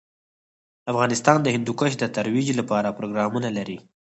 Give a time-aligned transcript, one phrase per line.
[0.91, 3.77] افغانستان د هندوکش د ترویج لپاره پروګرامونه لري.